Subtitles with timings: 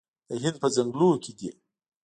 [0.27, 1.49] د هند په ځنګلونو کې دي